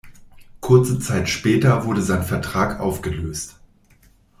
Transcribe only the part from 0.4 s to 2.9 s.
Kurze Zeit später wurde sein Vertrag